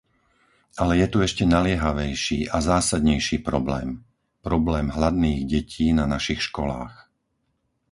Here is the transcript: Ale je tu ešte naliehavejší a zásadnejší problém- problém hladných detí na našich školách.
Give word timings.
Ale 0.81 0.93
je 1.01 1.05
tu 1.13 1.17
ešte 1.27 1.43
naliehavejší 1.55 2.39
a 2.49 2.57
zásadnejší 2.71 3.37
problém- 3.49 3.89
problém 4.47 4.87
hladných 4.97 5.41
detí 5.53 5.87
na 5.99 6.05
našich 6.13 6.39
školách. 6.47 6.95